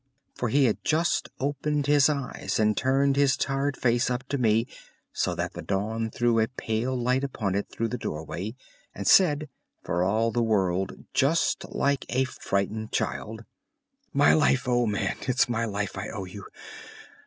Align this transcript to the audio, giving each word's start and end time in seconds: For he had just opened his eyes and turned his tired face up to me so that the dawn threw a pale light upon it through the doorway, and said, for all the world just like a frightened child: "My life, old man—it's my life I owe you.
For 0.33 0.49
he 0.49 0.63
had 0.65 0.83
just 0.83 1.29
opened 1.39 1.85
his 1.85 2.09
eyes 2.09 2.57
and 2.59 2.75
turned 2.75 3.15
his 3.15 3.37
tired 3.37 3.77
face 3.77 4.09
up 4.09 4.27
to 4.29 4.39
me 4.39 4.65
so 5.13 5.35
that 5.35 5.53
the 5.53 5.61
dawn 5.61 6.09
threw 6.09 6.39
a 6.39 6.47
pale 6.47 6.95
light 6.97 7.23
upon 7.23 7.53
it 7.53 7.69
through 7.69 7.89
the 7.89 7.99
doorway, 7.99 8.55
and 8.95 9.07
said, 9.07 9.47
for 9.83 10.03
all 10.03 10.31
the 10.31 10.41
world 10.41 11.05
just 11.13 11.69
like 11.69 12.07
a 12.09 12.23
frightened 12.23 12.91
child: 12.91 13.45
"My 14.11 14.33
life, 14.33 14.67
old 14.67 14.89
man—it's 14.89 15.47
my 15.47 15.65
life 15.65 15.95
I 15.95 16.09
owe 16.09 16.25
you. 16.25 16.47